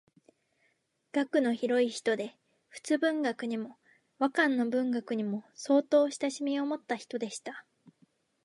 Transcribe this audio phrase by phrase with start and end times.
[1.11, 2.35] 学の広い人で
[2.69, 3.77] 仏文学にも
[4.17, 7.67] 和漢の文学にも相当親しみをもった人でした